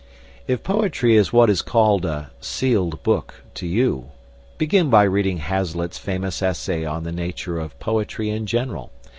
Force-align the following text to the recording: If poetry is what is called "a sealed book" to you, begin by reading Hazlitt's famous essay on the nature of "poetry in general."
If 0.47 0.63
poetry 0.63 1.15
is 1.15 1.31
what 1.31 1.47
is 1.47 1.61
called 1.61 2.05
"a 2.05 2.31
sealed 2.39 3.03
book" 3.03 3.43
to 3.53 3.67
you, 3.67 4.09
begin 4.57 4.89
by 4.89 5.03
reading 5.03 5.37
Hazlitt's 5.37 5.99
famous 5.99 6.41
essay 6.41 6.83
on 6.83 7.03
the 7.03 7.11
nature 7.11 7.59
of 7.59 7.79
"poetry 7.79 8.31
in 8.31 8.47
general." 8.47 8.89